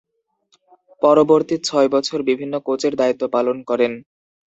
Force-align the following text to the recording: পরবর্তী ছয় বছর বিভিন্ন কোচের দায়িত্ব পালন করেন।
পরবর্তী 1.01 1.55
ছয় 1.63 1.89
বছর 1.95 2.19
বিভিন্ন 2.29 2.53
কোচের 2.67 2.93
দায়িত্ব 3.01 3.23
পালন 3.35 3.57
করেন। 3.69 3.91